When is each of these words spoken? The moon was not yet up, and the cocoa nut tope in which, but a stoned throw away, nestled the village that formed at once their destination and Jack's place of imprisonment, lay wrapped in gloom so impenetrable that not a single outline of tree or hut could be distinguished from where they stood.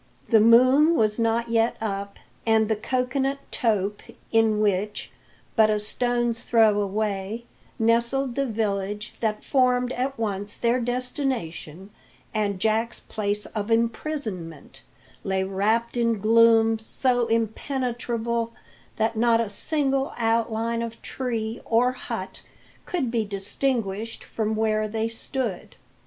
The 0.29 0.39
moon 0.39 0.95
was 0.95 1.19
not 1.19 1.49
yet 1.51 1.77
up, 1.79 2.17
and 2.43 2.69
the 2.69 2.75
cocoa 2.75 3.19
nut 3.19 3.37
tope 3.51 4.01
in 4.31 4.59
which, 4.59 5.11
but 5.55 5.69
a 5.69 5.79
stoned 5.79 6.35
throw 6.35 6.81
away, 6.81 7.45
nestled 7.77 8.33
the 8.33 8.47
village 8.47 9.13
that 9.19 9.43
formed 9.43 9.91
at 9.91 10.17
once 10.17 10.57
their 10.57 10.79
destination 10.79 11.91
and 12.33 12.59
Jack's 12.59 13.01
place 13.01 13.45
of 13.45 13.69
imprisonment, 13.69 14.81
lay 15.23 15.43
wrapped 15.43 15.95
in 15.95 16.19
gloom 16.19 16.79
so 16.79 17.27
impenetrable 17.27 18.53
that 18.95 19.15
not 19.15 19.39
a 19.39 19.51
single 19.51 20.13
outline 20.17 20.81
of 20.81 20.99
tree 21.03 21.61
or 21.63 21.91
hut 21.91 22.41
could 22.87 23.11
be 23.11 23.23
distinguished 23.23 24.23
from 24.23 24.55
where 24.55 24.87
they 24.87 25.07
stood. 25.07 25.75